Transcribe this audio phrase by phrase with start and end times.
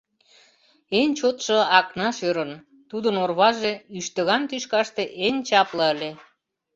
[0.99, 2.51] Эн чотшо Акнаш ӧрын:
[2.89, 6.11] тудын орваже ӱштыган тӱшкаште эн чапле ыле.